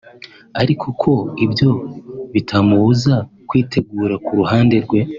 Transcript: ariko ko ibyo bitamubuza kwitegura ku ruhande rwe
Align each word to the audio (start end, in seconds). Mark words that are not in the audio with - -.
ariko 0.61 0.85
ko 1.01 1.13
ibyo 1.45 1.69
bitamubuza 2.33 3.13
kwitegura 3.47 4.15
ku 4.25 4.31
ruhande 4.39 4.75
rwe 4.85 5.01